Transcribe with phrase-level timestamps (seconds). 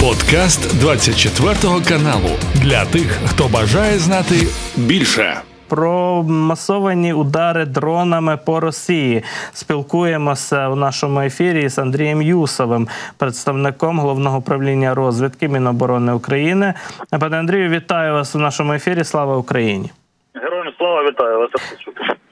[0.00, 1.54] Подкаст 24
[1.88, 4.34] каналу для тих, хто бажає знати
[4.76, 5.40] більше.
[5.68, 14.38] Про масовані удари дронами по Росії спілкуємося у нашому ефірі з Андрієм Юсовим, представником головного
[14.38, 16.74] управління розвідки Міноборони України.
[17.20, 19.04] Пане Андрію, вітаю вас у нашому ефірі.
[19.04, 19.90] Слава Україні!
[20.34, 21.50] Героям слава вітаю вас.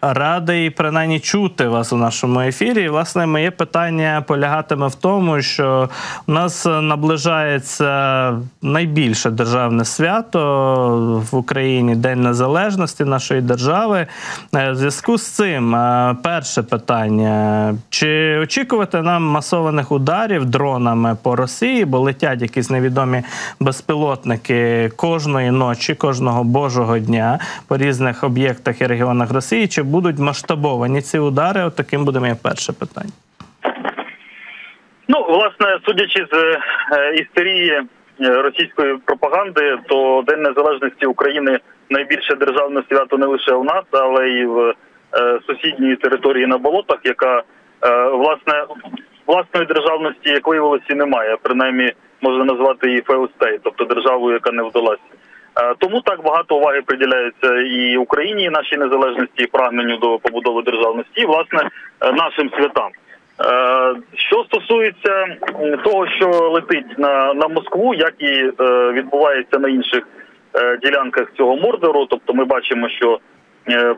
[0.02, 2.82] Радий принаймні чути вас у нашому ефірі.
[2.82, 5.88] І, власне, моє питання полягатиме в тому, що
[6.26, 8.32] у нас наближається
[8.62, 14.06] найбільше державне свято в Україні День Незалежності нашої держави.
[14.54, 21.37] Е, в зв'язку з цим е, перше питання: чи очікувати нам масованих ударів дронами по
[21.37, 23.23] Росії, бо летять якісь невідомі
[23.60, 29.68] безпілотники кожної ночі, кожного божого дня по різних об'єктах і регіонах Росії?
[29.68, 31.65] Чи будуть масштабовані ці удари?
[31.65, 33.12] От таким буде моє перше питання.
[35.09, 36.59] Ну, власне, судячи з
[36.92, 41.59] е, істерії е, російської пропаганди, то День Незалежності України
[41.90, 44.74] найбільше державне свято не лише у нас, але й в е,
[45.46, 47.43] сусідній території на болотах, яка
[48.12, 48.65] власне
[49.27, 51.37] власної державності, як виявилося, немає.
[51.43, 55.02] Принаймні можна назвати її феостей, тобто державою, яка не вдалася.
[55.60, 60.62] Е, тому так багато уваги приділяється і Україні, і нашій незалежності, і прагненню до побудови
[60.62, 62.90] державності, і власне е, нашим святам.
[63.40, 65.26] Е, що стосується
[65.84, 68.53] того, що летить на на Москву, як і
[68.92, 70.03] відбувається на інших
[70.82, 73.19] ділянках цього мордору, тобто ми бачимо, що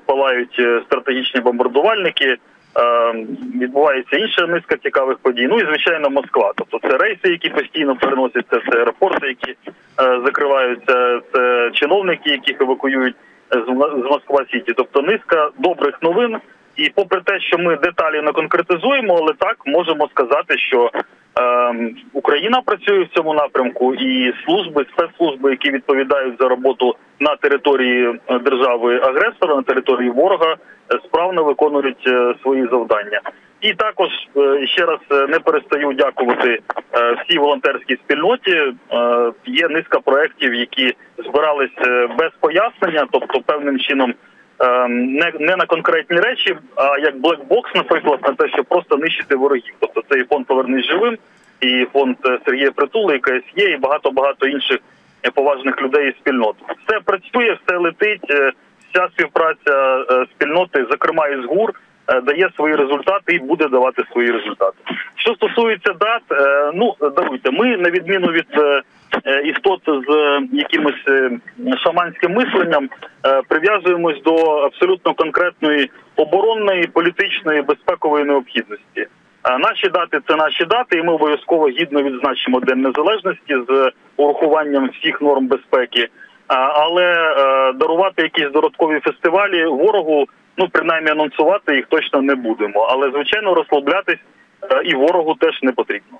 [0.06, 2.36] палають стратегічні бомбардувальники.
[3.60, 5.46] Відбувається інша низка цікавих подій.
[5.50, 6.52] Ну і звичайно, Москва.
[6.56, 9.56] Тобто це рейси, які постійно переносяться, це аеропорти, які
[10.00, 13.16] Е, закриваються це чиновники, яких евакуюють
[13.50, 13.68] з
[14.10, 14.72] Москва Сіті.
[14.76, 16.36] Тобто низка добрих новин.
[16.76, 21.00] І попри те, що ми деталі не конкретизуємо, але так можемо сказати, що е,
[22.12, 28.38] Україна працює в цьому напрямку, і служби, спецслужби, які відповідають за роботу на території е,
[28.38, 32.08] держави агресора, на території ворога, е, справно виконують
[32.42, 33.20] свої завдання.
[33.60, 36.58] І також е, ще раз е, не перестаю дякувати
[36.94, 38.72] е, всій волонтерській спільноті.
[39.46, 44.14] Є низка проєктів, які збирались без пояснення, тобто певним чином
[44.88, 49.74] не не на конкретні речі, а як блекбокс, наприклад, на те, щоб просто нищити ворогів.
[49.80, 51.18] Тобто це і фонд «Повернись живим,
[51.60, 52.16] і фонд
[52.46, 54.78] Сергія Притули, і КСЄ, і багато багато інших
[55.34, 56.56] поважних людей і спільнот.
[56.86, 58.54] Все працює, все летить.
[58.90, 60.04] Вся співпраця
[60.34, 61.72] спільноти, зокрема із ГУР.
[62.10, 64.76] Е, дає свої результати і буде давати свої результати.
[65.16, 68.82] Що стосується дат, е, ну даруйте, ми на відміну від е,
[69.44, 71.04] істот з якимось
[71.84, 72.88] шаманським мисленням
[73.48, 79.06] прив'язуємось до абсолютно конкретної оборонної, політичної безпекової необхідності.
[79.60, 85.22] Наші дати це наші дати, і ми обов'язково гідно відзначимо День Незалежності з урахуванням всіх
[85.22, 86.08] норм безпеки.
[86.48, 87.14] Але
[87.74, 90.26] дарувати якісь додаткові фестивалі ворогу
[90.60, 92.80] ну принаймні анонсувати їх точно не будемо.
[92.90, 94.18] Але звичайно розслаблятись
[94.70, 96.18] е, і ворогу теж не потрібно.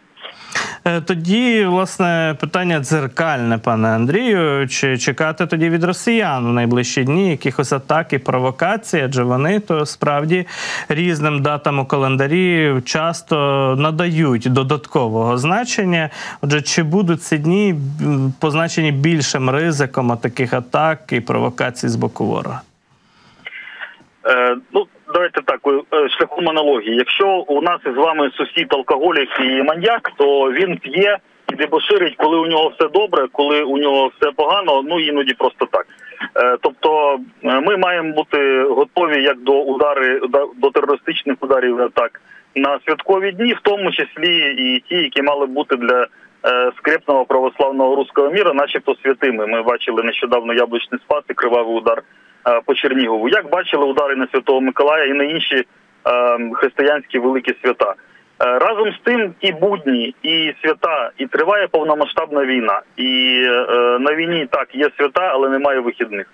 [0.84, 4.68] Е, тоді, власне, питання дзеркальне, пане Андрію.
[4.68, 9.00] Чи чекати тоді від росіян у найближчі дні якихось атак і провокацій?
[9.04, 10.46] Адже вони то справді
[10.88, 13.36] різним датам у календарі часто
[13.78, 16.10] надають додаткового значення.
[16.41, 17.74] Отже, чи будуть ці дні
[18.38, 22.60] позначені більшим ризиком таких атак і провокацій з боку ворога?
[24.26, 26.97] Е, ну, давайте так, е, шляхом аналогії.
[26.97, 31.19] Якщо у нас із вами сусід алкоголік і маньяк, то він п'є
[31.53, 35.66] і дебоширить, коли у нього все добре, коли у нього все погано, ну іноді просто
[35.66, 35.87] так.
[36.37, 40.21] Е, тобто ми маємо бути готові як до удари
[40.56, 42.21] до терористичних ударів атак
[42.54, 46.06] на святкові дні, в тому числі і ті, які мали бути для
[46.78, 49.47] скрепного православного руського міра, начебто святими.
[49.47, 52.29] Ми бачили нещодавно яблучний спас і кривавий удар Е,
[52.65, 53.28] по Чернігову.
[53.28, 55.65] Як бачили удари на Святого Миколая і на інші е,
[56.53, 57.95] християнські великі свята.
[58.43, 62.81] Е, разом з тим, і будні, і свята, і триває повномасштабна війна.
[62.97, 63.41] І
[64.01, 66.27] на війні так є свята, але немає вихідних.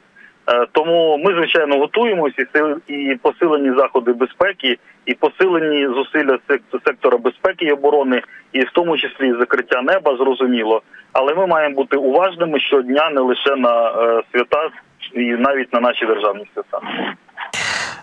[0.73, 2.47] Тому ми звичайно готуємося
[2.89, 6.39] і посилені заходи безпеки, і посилені зусилля
[6.85, 10.83] сектора безпеки і оборони, і в тому числі закриття неба, зрозуміло.
[11.13, 13.93] Але ми маємо бути уважними щодня не лише на
[14.33, 14.71] свята
[15.13, 16.81] і навіть на наші державні свята.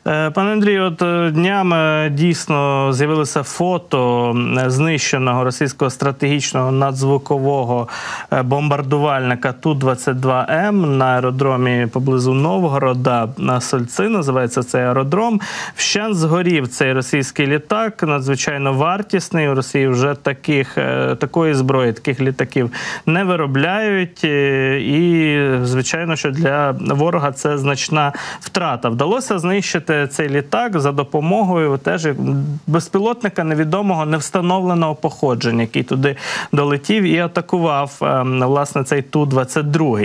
[0.08, 4.36] Е, пане Андрію, от е, днями дійсно з'явилося фото
[4.68, 7.88] знищеного російського стратегічного надзвукового
[8.34, 14.10] е, бомбардувальника Ту-22М на аеродромі поблизу Новгорода на Сольци.
[14.10, 15.42] Називається цей аеродром.
[15.76, 18.04] Вщен згорів цей російський літак.
[18.04, 19.50] Надзвичайно вартісний.
[19.50, 20.76] У Росії вже таких
[21.20, 22.72] такої зброї, таких літаків
[23.06, 24.24] не виробляють.
[24.24, 28.90] І звичайно, що для ворога це значна втрата.
[28.90, 32.08] Вдалося знищити цей літак за допомогою теж
[32.68, 36.16] безпілотника невідомого невстановленого походження, який туди
[36.52, 40.00] долетів і атакував ем, власне цей ту 22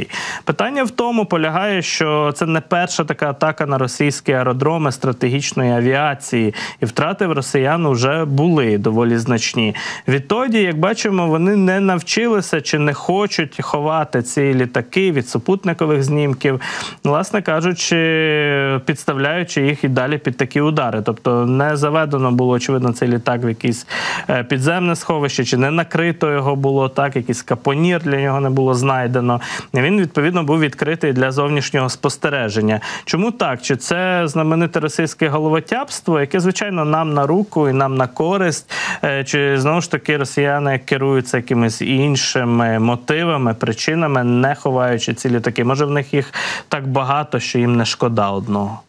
[0.45, 6.55] Питання в тому полягає, що це не перша така атака на російські аеродроми стратегічної авіації,
[6.81, 9.75] і втрати в росіян вже були доволі значні.
[10.09, 16.61] Відтоді, як бачимо, вони не навчилися чи не хочуть ховати ці літаки від супутникових знімків,
[17.05, 21.03] власне кажучи, підставляючи їх і далі під такі удари.
[21.03, 23.87] Тобто не заведено було очевидно цей літак в якийсь
[24.31, 28.75] е, підземне сховище, чи не накрито його було так, якийсь капонір для нього не було
[28.75, 29.41] знайдено.
[29.75, 32.81] Він відповідно був відкритий для зовнішнього спостереження.
[33.05, 33.63] Чому так?
[33.63, 38.73] Чи це знамените російське головотяпство, яке звичайно нам на руку і нам на користь,
[39.05, 45.65] е, чи знову ж таки росіяни керуються якимись іншими мотивами, причинами, не ховаючи ці літаки?
[45.65, 46.35] Може в них їх
[46.69, 48.81] так багато, що їм не шкода одного.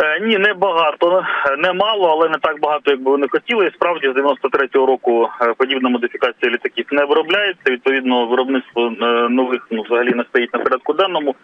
[0.00, 1.26] Е, ні, не багато,
[1.58, 3.66] не мало, але не так багато, як би вони хотіли.
[3.66, 7.70] І справді з 93-го року е, подібна модифікація літаків не виробляється.
[7.70, 11.34] Відповідно, виробництво е, нових ну взагалі не стоїть на порядку денному.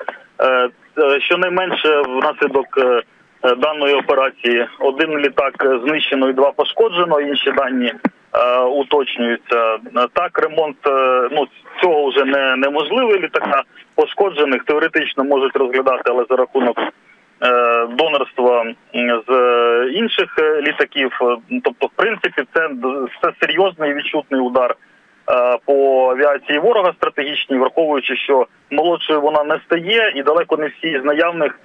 [1.19, 2.67] Щонайменше внаслідок
[3.59, 7.21] даної операції один літак знищено і два пошкоджено.
[7.21, 7.93] Інші дані
[8.73, 9.79] уточнюються.
[10.13, 10.77] Так, ремонт
[11.31, 11.47] ну
[11.83, 13.21] цього вже не неможливий.
[13.21, 13.63] Літака
[13.95, 16.77] пошкоджених теоретично можуть розглядати, але за рахунок.
[17.43, 18.65] Е, донорства
[18.95, 19.31] з
[19.93, 21.19] інших е, літаків.
[21.65, 22.69] Тобто, в принципі, це
[23.23, 24.75] це серйозний відчутний удар
[25.31, 31.01] е, по авіації ворога стратегічній, враховуючи, що молодшою вона не стає, і далеко не всі
[31.01, 31.59] з наявних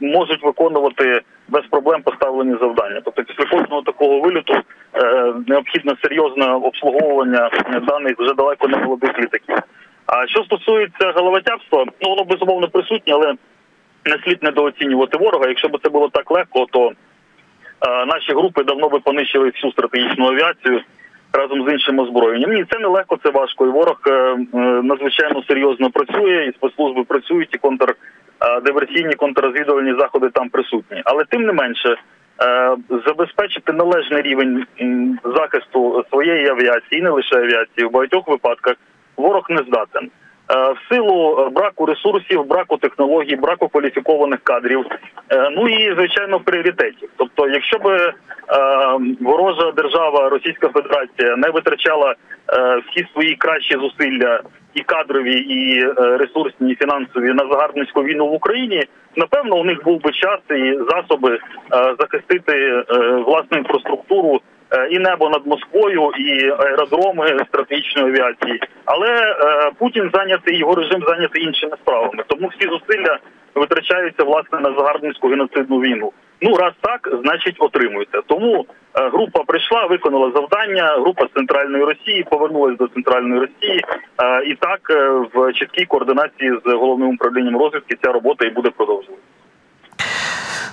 [0.00, 3.00] можуть виконувати без проблем поставлені завдання.
[3.04, 4.54] Тобто, після кожного такого виліту
[5.46, 7.50] необхідне серйозне обслуговування
[7.88, 9.56] даних вже далеко не молодих літаків.
[10.06, 13.34] А що стосується головотяпства, ну воно безумовно присутнє, але
[14.04, 15.48] не слід недооцінювати ворога.
[15.48, 20.26] Якщо б це було так легко, то е, наші групи давно би понищили всю стратегічну
[20.26, 20.80] авіацію
[21.32, 22.52] разом з іншим озброєнням.
[22.52, 23.66] Ні, це не легко, це важко.
[23.66, 24.36] І ворог е, е,
[24.82, 31.02] надзвичайно серйозно працює, і спецслужби працюють, і контрдиверсійні, контррозвідувальні заходи там присутні.
[31.04, 31.96] Але тим не менше.
[33.06, 34.66] Забезпечити належний рівень
[35.24, 38.76] захисту своєї авіації, не лише авіації, в багатьох випадках
[39.16, 40.10] ворог не здатен.
[40.50, 44.86] Е, в силу е, браку ресурсів, браку технологій, браку кваліфікованих кадрів,
[45.32, 47.08] е, ну і звичайно пріоритетів.
[47.16, 48.14] Тобто, якщо б
[49.20, 52.14] ворожа держава Російська Федерація не витрачала
[52.86, 54.40] всі свої кращі зусилля
[54.74, 58.84] і кадрові, і ресурсні, і фінансові на загарбницьку війну в Україні,
[59.16, 61.38] напевно, у них був би час і засоби
[61.98, 62.84] захистити
[63.26, 64.40] власну інфраструктуру.
[64.72, 68.60] Е, і небо над Москвою, і аеродроми стратегічної авіації.
[68.84, 72.24] Але е, Путін зайнятий його режим зайнятий іншими справами.
[72.26, 73.18] Тому всі зусилля
[73.54, 76.12] витрачаються власне на загарбницьку геноцидну війну.
[76.40, 78.20] Ну раз так, значить отримується.
[78.26, 80.96] Тому е, група прийшла, виконала завдання.
[81.00, 83.84] Група з центральної Росії повернулася до центральної Росії,
[84.46, 84.80] і так
[85.34, 89.39] в чіткій координації з головним управлінням розвідки ця робота і буде продовжуватися.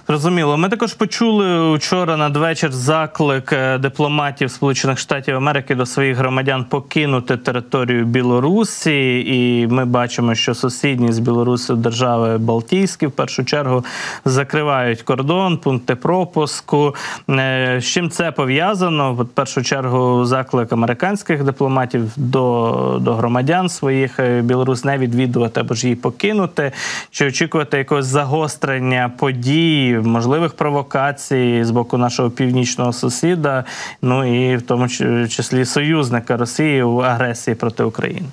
[0.10, 0.58] Зрозуміло.
[0.58, 7.38] Ми також почули вчора надвечір заклик е, дипломатів Сполучених Штатів Америки до своїх громадян покинути
[7.38, 13.86] територію Білорусі, і ми бачимо, що сусідні з Білорусі держави Балтійські в першу чергу
[14.26, 16.96] закривають кордон, пункти пропуску.
[17.30, 19.14] Е, з чим це пов'язано?
[19.14, 25.74] В першу чергу заклик американських дипломатів до до громадян своїх е, Білорусь не відвідувати або
[25.74, 26.72] ж її покинути,
[27.12, 33.64] чи очікувати якогось загострення подій можливих провокацій з боку нашого північного сусіда,
[34.02, 34.88] ну і в тому
[35.28, 38.28] числі союзника Росії у агресії проти України.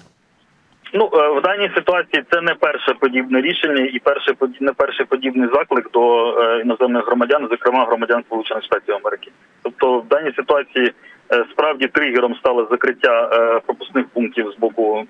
[0.97, 5.49] Ну е, в даній ситуації це не перше подібне рішення і перше не перший подібний
[5.49, 9.31] заклик до е, іноземних громадян, зокрема громадян Сполучених Штатів Америки.
[9.63, 10.93] Тобто в даній ситуації
[11.33, 13.29] е, справді тригером стало закриття
[13.67, 15.05] пропускних пунктів з боку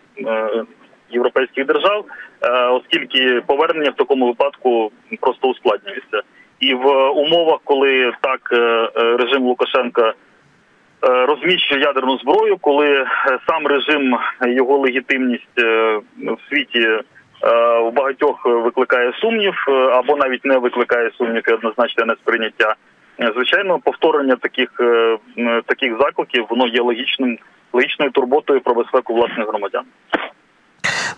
[1.11, 2.05] європейських держав,
[2.73, 6.23] оскільки повернення в такому випадку просто ускладнюється.
[6.65, 10.13] І в умовах, коли так е, е, режим Лукашенка е,
[11.27, 13.07] розміщує ядерну зброю, коли
[13.49, 14.17] сам режим
[14.47, 15.59] його легітимність
[16.17, 16.89] в світі
[17.83, 19.55] у багатьох викликає сумнів,
[19.93, 22.75] або навіть не викликає сумнів і однозначне несприйняття.
[23.35, 24.71] Звичайно, повторення таких
[25.67, 27.39] таких закликів воно є логічним
[27.73, 29.85] логічною турботою про безпеку власних громадян.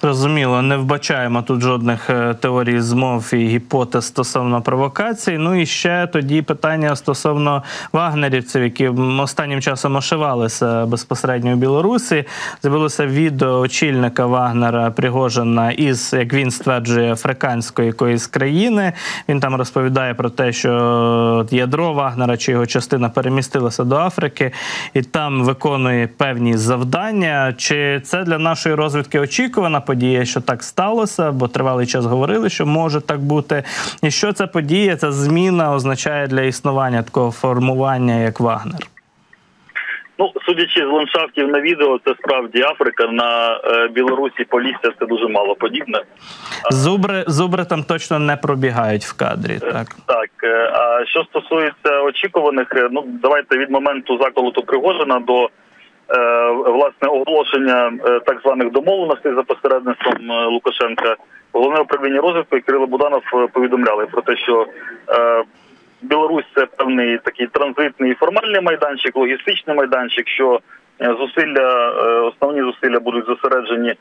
[0.06, 5.38] Зрозуміло, не вбачаємо тут жодних е, теорій змов і гіпотез стосовно провокацій.
[5.38, 12.24] Ну і ще тоді питання стосовно вагнерівців, які останнім часом ошивалися безпосередньо у Білорусі.
[12.62, 18.92] З'явилося відео очільника Вагнера Пригожина із, як він стверджує, африканської якоїсь країни.
[19.28, 24.52] Він там розповідає про те, що ядро Вагнера чи його частина перемістилася до Африки
[24.94, 27.54] і там виконує певні завдання.
[27.56, 31.32] Чи це для нашої розвідки очікувана подія, що так сталося?
[31.32, 33.62] Бо тривалий час говорили, що може так бути.
[34.02, 38.80] І що ця подія, ця зміна означає для існування такого формування, як Вагнер?
[40.18, 43.06] Ну, судячи з ландшафтів на відео, це справді Африка.
[43.06, 46.02] На е, Білорусі Полісся це дуже мало подібне.
[46.70, 49.58] Зубри, зубри там точно не пробігають в кадрі.
[49.58, 55.44] Так Так, е, а що стосується очікуваних, е, ну давайте від моменту заколоту Пригожина до
[55.44, 55.48] е,
[56.66, 61.16] власне оголошення е, так званих домовленостей за посередництвом е, Лукашенка,
[61.52, 64.66] головне управління розвитку і Кирило Буданов е, повідомляли про те, що
[65.08, 65.44] е,
[66.02, 70.60] Білорусь це певний такий транзитний формальний майданчик, логістичний майданчик, що
[71.00, 73.96] е, зусилля, е, основні зусилля будуть зосереджені е,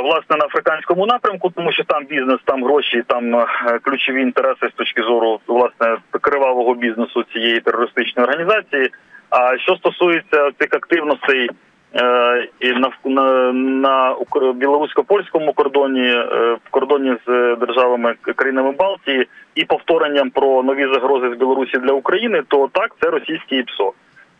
[0.00, 3.46] власне на африканському напрямку, тому що там бізнес, там гроші, там е,
[3.82, 8.90] ключові інтереси з точки зору власне кривавого бізнесу цієї терористичної організації.
[9.30, 11.48] А що стосується цих активностей
[11.94, 14.16] е, і на, на, на
[14.52, 16.24] білорусько польському кордоні, е,
[16.64, 22.42] в кордоні з державами країнами Балтії і повторенням про нові загрози з Білорусі для України,
[22.48, 23.92] то так це російський ПСО.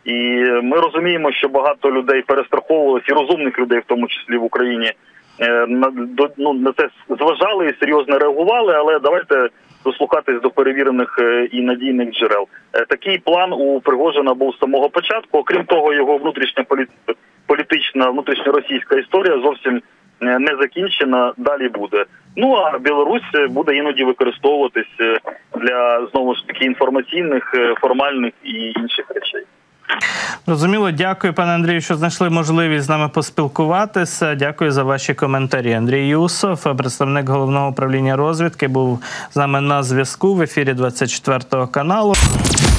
[0.05, 0.15] І
[0.63, 4.93] ми розуміємо, що багато людей перестраховувалися, і розумних людей, в тому числі в Україні,
[6.37, 8.75] ну на це зважали і серйозно реагували.
[8.75, 9.49] Але давайте
[9.85, 12.49] дослухатись до перевірених е, і надійних джерел.
[12.73, 15.39] Е, Такий план у Пригожина був з самого початку.
[15.39, 17.15] Окрім того, його внутрішня полі-
[17.47, 19.83] політична внутрішньоросійська історія зовсім
[20.23, 21.33] е, не закінчена.
[21.37, 22.05] Далі буде.
[22.37, 25.19] Ну а Білорусь е, буде іноді використовуватись е,
[25.59, 29.43] для знову ж таки інформаційних, е, формальних і інших речей.
[30.47, 34.35] Зрозуміло, дякую, пане Андрію, що знайшли можливість з нами поспілкуватися.
[34.35, 35.73] Дякую за ваші коментарі.
[35.73, 39.01] Андрій Юсов, представник головного управління розвідки, був
[39.35, 42.15] з нами на зв'язку в ефірі 24 каналу.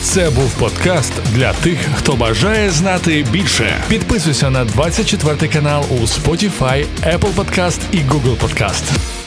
[0.01, 3.74] Це був подкаст для тих, хто бажає знати більше.
[3.89, 9.20] Підписуйся на 24 канал у Spotify, Apple Podcast і Google Podcast.